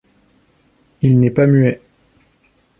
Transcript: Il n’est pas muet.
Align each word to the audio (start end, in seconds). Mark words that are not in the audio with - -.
Il 1.03 1.19
n’est 1.19 1.29
pas 1.29 1.45
muet. 1.45 1.79